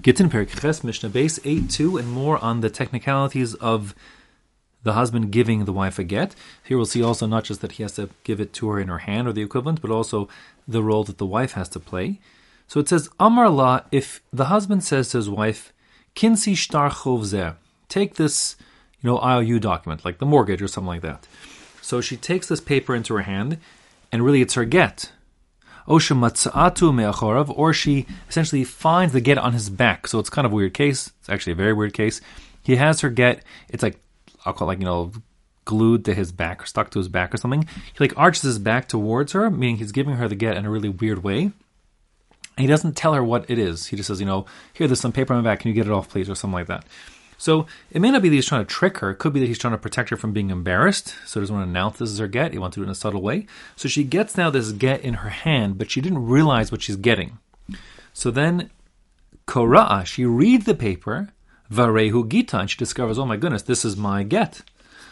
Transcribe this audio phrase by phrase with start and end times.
[0.00, 3.96] Gittin Perek Ches Mishnah Beis 8 2 and more on the technicalities of
[4.84, 6.36] the husband giving the wife a get.
[6.62, 8.86] Here we'll see also not just that he has to give it to her in
[8.86, 10.28] her hand or the equivalent, but also
[10.68, 12.20] the role that the wife has to play.
[12.68, 15.72] So it says, Amar la, if the husband says to his wife,
[16.14, 17.56] Kinsi shtar chov
[17.88, 18.54] take this,
[19.00, 21.26] you know, IOU document, like the mortgage or something like that.
[21.82, 23.58] So she takes this paper into her hand,
[24.12, 25.10] and really it's her get
[25.88, 30.06] or she essentially finds the get on his back.
[30.06, 31.12] So it's kind of a weird case.
[31.20, 32.20] It's actually a very weird case.
[32.62, 33.98] He has her get, it's like,
[34.44, 35.12] I'll call it like, you know,
[35.64, 37.62] glued to his back or stuck to his back or something.
[37.62, 40.70] He like arches his back towards her, meaning he's giving her the get in a
[40.70, 41.42] really weird way.
[42.58, 43.86] And he doesn't tell her what it is.
[43.86, 45.60] He just says, you know, here, there's some paper on my back.
[45.60, 46.28] Can you get it off, please?
[46.28, 46.84] Or something like that.
[47.38, 49.10] So it may not be that he's trying to trick her.
[49.10, 51.14] It could be that he's trying to protect her from being embarrassed.
[51.24, 52.52] So he doesn't want to announce this is her get.
[52.52, 53.46] He wants to do it in a subtle way.
[53.76, 56.96] So she gets now this get in her hand, but she didn't realize what she's
[56.96, 57.38] getting.
[58.12, 58.70] So then
[59.46, 61.28] Korah, she reads the paper,
[61.72, 64.62] Varehu Gita, and she discovers, oh my goodness, this is my get.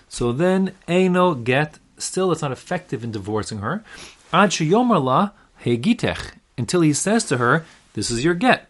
[0.08, 3.84] So then Eino get, still it's not effective in divorcing her.
[4.32, 5.32] Ad Yomarla
[5.64, 8.68] Hegitech, until he says to her, this is your get.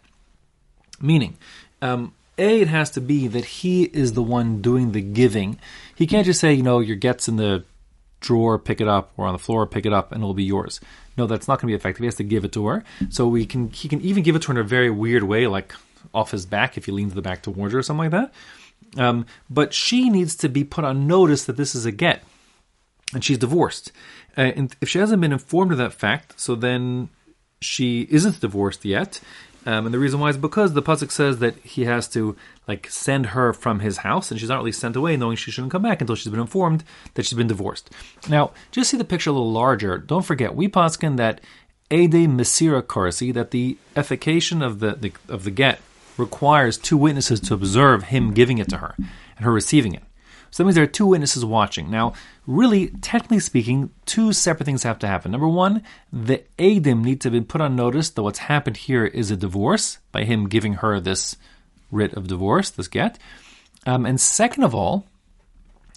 [1.00, 1.36] Meaning,
[1.82, 5.58] um, a, it has to be that he is the one doing the giving.
[5.94, 7.64] He can't just say, you know, your get's in the
[8.20, 10.80] drawer, pick it up, or on the floor, pick it up, and it'll be yours.
[11.16, 12.00] No, that's not going to be effective.
[12.00, 12.84] He has to give it to her.
[13.08, 15.46] So we can he can even give it to her in a very weird way,
[15.46, 15.74] like
[16.14, 18.32] off his back if he leans the back towards her or something like that.
[19.00, 22.22] Um, but she needs to be put on notice that this is a get,
[23.12, 23.92] and she's divorced.
[24.36, 27.08] Uh, and if she hasn't been informed of that fact, so then
[27.60, 29.20] she isn't divorced yet,
[29.66, 32.36] um, and the reason why is because the pasuk says that he has to
[32.68, 35.72] like send her from his house, and she's not really sent away, knowing she shouldn't
[35.72, 37.90] come back until she's been informed that she's been divorced.
[38.28, 39.98] Now, just see the picture a little larger.
[39.98, 41.40] Don't forget, we paskin that
[41.90, 45.80] ede mesira korsi, that the effication of the, the of the get
[46.16, 50.02] requires two witnesses to observe him giving it to her and her receiving it.
[50.50, 51.90] So that means there are two witnesses watching.
[51.90, 52.14] Now,
[52.46, 55.32] really, technically speaking, two separate things have to happen.
[55.32, 59.30] Number one, the Adim need to be put on notice that what's happened here is
[59.30, 61.36] a divorce by him giving her this
[61.90, 63.18] writ of divorce, this get.
[63.86, 65.06] Um, and second of all,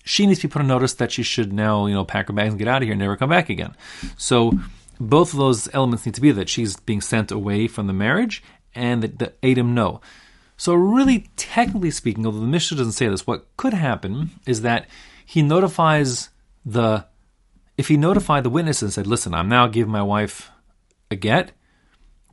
[0.03, 2.33] she needs to be put on notice that she should now, you know, pack her
[2.33, 3.75] bags and get out of here and never come back again.
[4.17, 4.53] So
[4.99, 8.43] both of those elements need to be that she's being sent away from the marriage
[8.75, 10.01] and that the Adam know.
[10.59, 14.89] So, really, technically speaking, although the Mishnah doesn't say this, what could happen is that
[15.25, 16.31] he notifies
[16.65, 17.05] the,
[17.77, 20.51] if he notified the witness and said, listen, I'm now giving my wife
[21.09, 21.53] a get,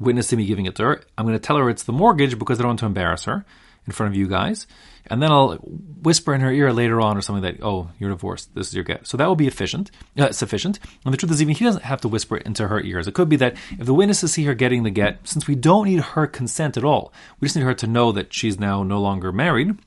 [0.00, 2.58] witnessing me giving it to her, I'm going to tell her it's the mortgage because
[2.58, 3.46] I don't want to embarrass her
[3.86, 4.66] in front of you guys
[5.08, 8.54] and then I'll whisper in her ear later on or something that, oh, you're divorced.
[8.54, 9.06] This is your get.
[9.06, 10.78] So that will be efficient, uh, sufficient.
[11.04, 13.06] And the truth is, even he doesn't have to whisper it into her ears.
[13.06, 15.86] It could be that if the witnesses see her getting the get, since we don't
[15.86, 19.00] need her consent at all, we just need her to know that she's now no
[19.00, 19.78] longer married.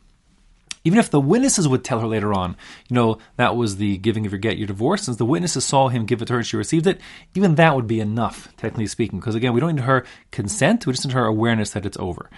[0.85, 2.55] Even if the witnesses would tell her later on,
[2.87, 5.89] you know, that was the giving of your get, your divorce, since the witnesses saw
[5.89, 7.01] him give it to her and she received it,
[7.35, 9.19] even that would be enough, technically speaking.
[9.19, 12.29] Because again, we don't need her consent, we just need her awareness that it's over.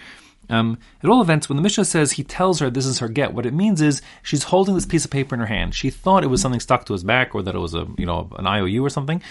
[0.50, 3.32] Um, at all events, when the Mishnah says he tells her this is her get,
[3.32, 5.74] what it means is she's holding this piece of paper in her hand.
[5.74, 8.06] She thought it was something stuck to his back or that it was a you
[8.06, 9.22] know an IOU or something.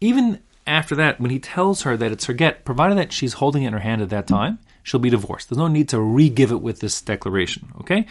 [0.00, 3.64] Even after that, when he tells her that it's her get, provided that she's holding
[3.64, 5.48] it in her hand at that time, she'll be divorced.
[5.48, 7.72] There's no need to re-give it with this declaration.
[7.80, 8.06] Okay.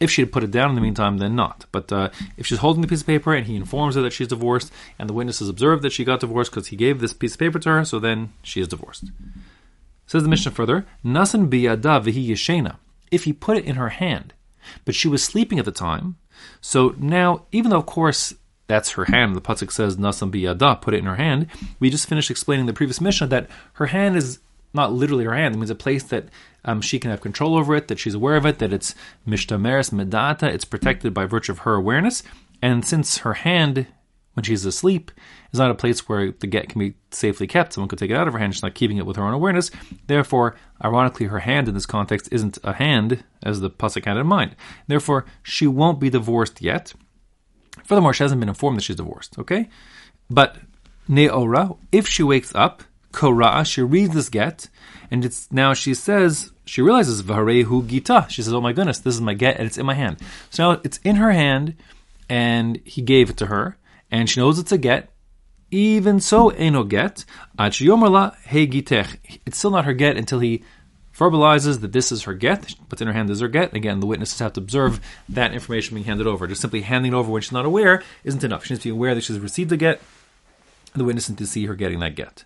[0.00, 1.66] If she had put it down in the meantime, then not.
[1.70, 4.28] But uh, if she's holding the piece of paper and he informs her that she's
[4.28, 7.38] divorced, and the witnesses observe that she got divorced because he gave this piece of
[7.38, 9.04] paper to her, so then she is divorced.
[10.06, 12.76] Says the Mishnah further, Nasan biyada vihi yeshena.
[13.10, 14.34] If he put it in her hand,
[14.84, 16.16] but she was sleeping at the time,
[16.60, 18.34] so now, even though of course
[18.66, 21.48] that's her hand, the pasuk says Nasan biyada, put it in her hand.
[21.80, 24.38] We just finished explaining the previous Mishnah that her hand is
[24.72, 25.54] not literally her hand.
[25.54, 26.28] It means a place that
[26.64, 28.94] um, she can have control over it, that she's aware of it, that it's
[29.26, 32.22] mishtameres medata, it's protected by virtue of her awareness.
[32.60, 33.86] And since her hand
[34.34, 35.10] when she's asleep
[35.52, 37.72] is not a place where the get can be safely kept.
[37.72, 38.54] Someone could take it out of her hand.
[38.54, 39.70] She's not keeping it with her own awareness.
[40.06, 44.26] Therefore, ironically, her hand in this context isn't a hand as the pasuk had in
[44.26, 44.56] mind.
[44.86, 46.92] Therefore, she won't be divorced yet.
[47.84, 49.38] Furthermore, she hasn't been informed that she's divorced.
[49.38, 49.68] Okay,
[50.28, 50.58] but
[51.08, 52.82] neora, if she wakes up,
[53.12, 54.68] korah, she reads this get,
[55.10, 58.26] and it's now she says she realizes varehu gita.
[58.28, 60.18] She says, "Oh my goodness, this is my get, and it's in my hand."
[60.50, 61.76] So now it's in her hand,
[62.28, 63.76] and he gave it to her
[64.14, 65.10] and she knows it's a get.
[65.72, 67.24] Even so, eno get.
[67.58, 67.76] It's
[69.58, 70.62] still not her get until he
[71.16, 73.74] verbalizes that this is her get, puts in her hand is her get.
[73.74, 76.46] Again, the witnesses have to observe that information being handed over.
[76.46, 78.64] Just simply handing it over when she's not aware isn't enough.
[78.64, 80.00] She needs to be aware that she's received the get,
[80.92, 82.44] and the witness needs to see her getting that get.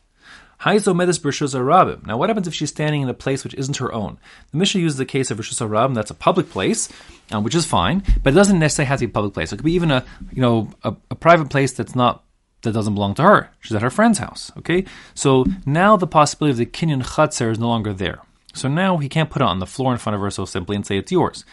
[0.60, 4.18] Now, what happens if she's standing in a place which isn't her own?
[4.50, 5.94] The Mishnah uses the case of rishus harabim.
[5.94, 6.88] That's a public place,
[7.30, 9.52] um, which is fine, but it doesn't necessarily have to be a public place.
[9.52, 12.24] It could be even a you know a, a private place that's not
[12.62, 13.50] that doesn't belong to her.
[13.60, 14.50] She's at her friend's house.
[14.58, 14.84] Okay,
[15.14, 18.20] so now the possibility of the kinyan chatzar is no longer there.
[18.52, 20.74] So now he can't put it on the floor in front of her so simply
[20.74, 21.44] and say it's yours.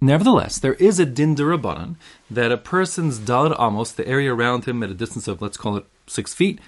[0.00, 1.96] Nevertheless, there is a din derabanan
[2.30, 5.76] that a person's daled amos, the area around him at a distance of let's call
[5.76, 6.58] it six feet,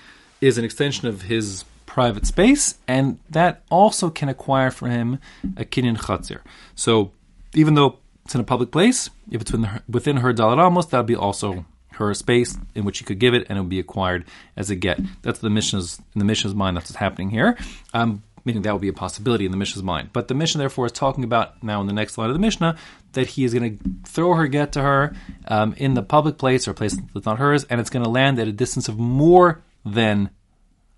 [0.43, 5.19] is an extension of his private space, and that also can acquire for him
[5.57, 6.41] a kinyan chatzir.
[6.75, 7.13] So
[7.55, 10.87] even though it's in a public place, if it's within her, within her daled amos,
[10.87, 13.71] that would be also her space in which he could give it, and it would
[13.71, 14.25] be acquired
[14.57, 14.99] as a get.
[15.23, 16.77] That's the Mishnah's in the Mishnah's mind.
[16.77, 17.57] That's what's happening here.
[17.95, 20.09] Um, meaning that would be a possibility in the Mishnah's mind.
[20.13, 22.77] But the Mishnah, therefore, is talking about now in the next line of the Mishnah
[23.13, 25.15] that he is going to throw her get to her
[25.47, 28.11] um, in the public place or a place that's not hers, and it's going to
[28.11, 30.31] land at a distance of more than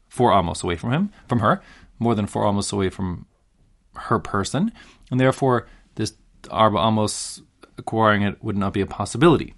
[0.08, 1.62] four amos away from him, from her,
[1.98, 3.26] more than four amos away from
[3.94, 4.72] her person,
[5.10, 6.14] and therefore this
[6.50, 7.42] arba amos
[7.78, 9.54] acquiring it would not be a possibility.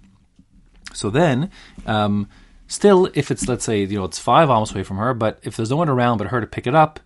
[0.93, 1.51] So then.
[1.85, 2.27] Um,
[2.67, 5.55] still, if it's let's say you know it's five amos away from her, but if
[5.55, 6.99] there's no one around but her to pick it up,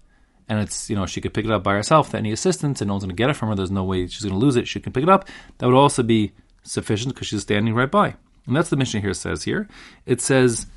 [0.49, 2.95] and it's you know she could pick it up by herself any assistance, and no
[2.95, 3.55] one's going to get it from her.
[3.55, 4.67] There's no way she's going to lose it.
[4.67, 5.27] She can pick it up.
[5.59, 6.33] That would also be
[6.63, 8.15] sufficient because she's standing right by.
[8.47, 9.67] And that's the Mishnah here says here.
[10.05, 10.67] It says.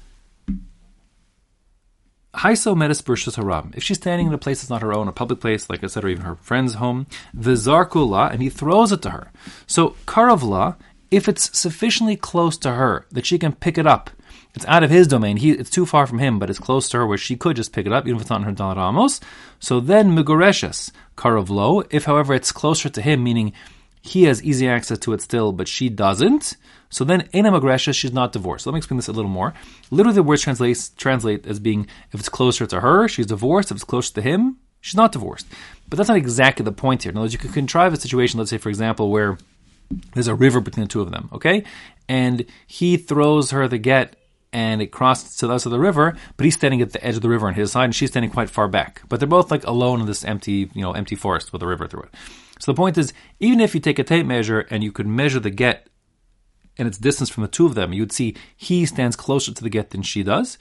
[2.34, 3.72] Haiso metis burshus haram.
[3.74, 5.86] If she's standing in a place that's not her own, a public place, like I
[5.86, 9.32] said, or even her friend's home, vizarkula, and he throws it to her.
[9.66, 10.76] So karavla,
[11.10, 14.10] if it's sufficiently close to her that she can pick it up,
[14.54, 15.36] it's out of his domain.
[15.36, 17.72] He, it's too far from him, but it's close to her where she could just
[17.72, 19.20] pick it up, even if it's not in her Daled Amos.
[19.58, 23.52] So then Megoreshes, Karavlo, if however it's closer to him, meaning
[24.04, 26.58] he has easy access to it still, but she doesn't.
[26.90, 28.66] So then Ena Megreshes, she's not divorced.
[28.66, 29.54] Let me explain this a little more.
[29.90, 33.70] Literally the words translate, translate as being if it's closer to her, she's divorced.
[33.70, 35.46] If it's closer to him, she's not divorced.
[35.88, 37.12] But that's not exactly the point here.
[37.12, 39.38] In other words, you could contrive a situation, let's say, for example, where
[40.12, 41.64] there's a river between the two of them, okay?
[42.06, 44.16] And he throws her the get
[44.52, 47.02] and it crosses to the other side of the river, but he's standing at the
[47.02, 49.00] edge of the river on his side, and she's standing quite far back.
[49.08, 51.88] But they're both like alone in this empty, you know, empty forest with a river
[51.88, 52.10] through it.
[52.64, 55.38] So the point is, even if you take a tape measure and you could measure
[55.38, 55.86] the get
[56.78, 59.68] and its distance from the two of them, you'd see he stands closer to the
[59.68, 60.56] get than she does.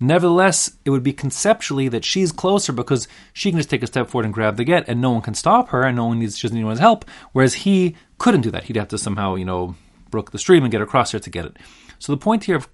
[0.00, 4.08] Nevertheless, it would be conceptually that she's closer because she can just take a step
[4.08, 6.36] forward and grab the get, and no one can stop her, and no one needs
[6.36, 7.04] she doesn't need anyone's help.
[7.30, 9.76] Whereas he couldn't do that; he'd have to somehow, you know,
[10.10, 11.56] brook the stream and get across there to get it.
[12.00, 12.68] So the point here of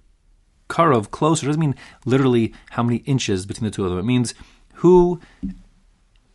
[0.71, 1.75] karov, closer, doesn't mean
[2.07, 3.99] literally how many inches between the two of them.
[3.99, 4.33] It means
[4.77, 5.21] who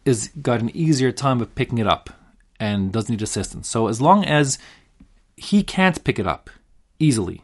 [0.06, 2.12] is got an easier time of picking it up
[2.60, 3.68] and doesn't need assistance.
[3.68, 4.58] So as long as
[5.38, 6.50] he can't pick it up
[7.00, 7.42] easily,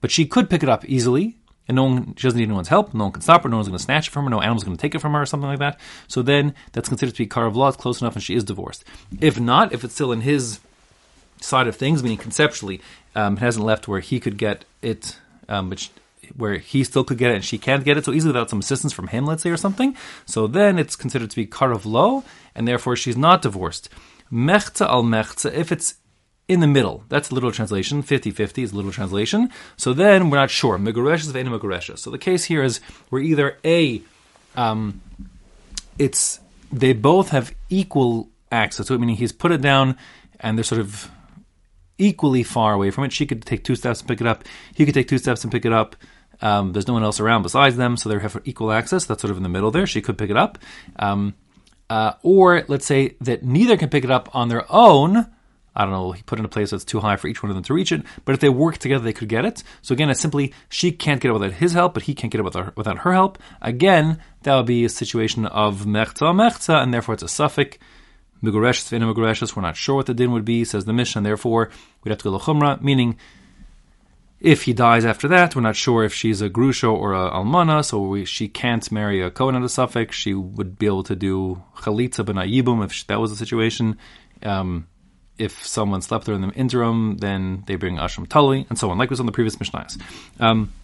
[0.00, 1.36] but she could pick it up easily,
[1.66, 3.68] and no one she doesn't need anyone's help, no one can stop her, no one's
[3.68, 5.26] going to snatch it from her, no animal's going to take it from her, or
[5.26, 5.80] something like that.
[6.08, 8.84] So then that's considered to be karav law, it's close enough, and she is divorced.
[9.20, 10.60] If not, if it's still in his
[11.40, 12.80] side of things, meaning conceptually,
[13.14, 15.18] um, it hasn't left where he could get it,
[15.48, 15.88] um, but
[16.36, 18.60] where he still could get it and she can't get it so easily without some
[18.60, 19.96] assistance from him, let's say, or something.
[20.26, 22.24] So then it's considered to be karav
[22.54, 23.88] and therefore she's not divorced.
[24.32, 25.94] Mechta al mechta, if it's
[26.46, 28.02] in the middle, that's a literal translation.
[28.02, 29.50] 50 50 is a literal translation.
[29.76, 30.78] So then we're not sure.
[30.78, 31.98] Megoreshes vena megoreshes.
[31.98, 32.80] So the case here is
[33.10, 34.02] we're either A,
[34.56, 35.00] um,
[35.98, 36.40] it's
[36.72, 39.96] they both have equal access to it, meaning he's put it down
[40.40, 41.10] and they're sort of
[41.98, 43.12] equally far away from it.
[43.12, 44.44] She could take two steps and pick it up.
[44.74, 45.96] He could take two steps and pick it up.
[46.40, 49.06] Um, there's no one else around besides them, so they have equal access.
[49.06, 49.86] That's sort of in the middle there.
[49.86, 50.58] She could pick it up.
[50.96, 51.34] Um,
[51.90, 55.26] uh, or let's say that neither can pick it up on their own.
[55.76, 57.56] I don't know, he put in a place that's too high for each one of
[57.56, 58.02] them to reach it.
[58.24, 59.64] But if they work together, they could get it.
[59.82, 62.38] So again, it's simply she can't get it without his help, but he can't get
[62.38, 63.38] it without her, without her help.
[63.60, 67.78] Again, that would be a situation of mechta mechta, and therefore it's a safek.
[68.40, 71.70] Migureshes, we're not sure what the din would be, says the and therefore
[72.02, 73.16] we'd have to go to Chumrah, meaning
[74.44, 77.82] if he dies after that, we're not sure if she's a grusha or a almana,
[77.82, 80.12] so we, she can't marry a kohen of safek.
[80.12, 83.96] She would be able to do chalitza ben ayibum if that was the situation.
[84.42, 84.86] Um,
[85.38, 88.98] if someone slept there in the interim, then they bring asham talui, and so on,
[88.98, 89.98] like was on the previous Mishnahs.
[90.38, 90.74] Um,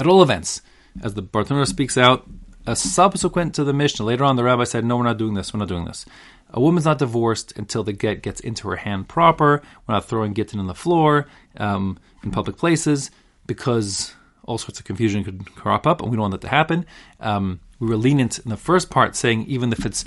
[0.00, 0.60] at all events,
[1.00, 2.28] as the Bartenura speaks out,
[2.66, 5.54] a subsequent to the Mishnah, later on the rabbi said, no, we're not doing this,
[5.54, 6.06] we're not doing this.
[6.52, 9.62] A woman's not divorced until the get gets into her hand proper.
[9.86, 11.26] We're not throwing gittin on the floor
[11.56, 13.10] um, in public places
[13.46, 14.14] because
[14.44, 16.86] all sorts of confusion could crop up, and we don't want that to happen.
[17.20, 20.04] Um, we were lenient in the first part, saying even if it's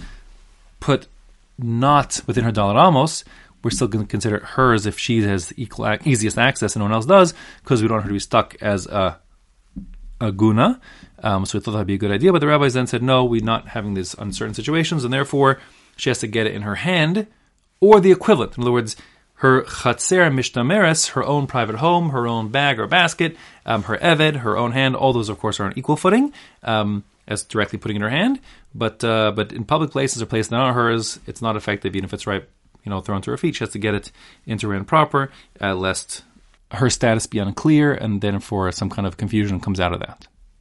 [0.80, 1.08] put
[1.58, 3.24] not within her daled amos,
[3.64, 6.86] we're still going to consider it hers if she has equal easiest access and no
[6.86, 7.34] one else does,
[7.64, 9.20] because we don't want her to be stuck as a
[10.20, 10.80] agunah.
[11.20, 12.34] Um, so we thought that'd be a good idea.
[12.34, 15.60] But the rabbis then said, no, we're not having these uncertain situations, and therefore
[15.96, 17.28] she has to get it in her hand
[17.80, 18.58] or the equivalent.
[18.58, 18.96] In other words,
[19.36, 23.36] her chatzer mishtameres, her own private home, her own bag or basket,
[23.66, 26.34] um, her eved, her own hand, all those, of course, are on equal footing.
[26.64, 28.40] Um, as directly putting in her hand,
[28.76, 32.06] but uh, but in public places or places that aren't hers, it's not effective even
[32.06, 32.44] if it's right,
[32.84, 33.56] you know, thrown to her feet.
[33.56, 34.12] She has to get it
[34.46, 35.32] into her hand proper,
[35.62, 36.24] uh, lest
[36.72, 40.28] her status be unclear, and then for some kind of confusion comes out of that.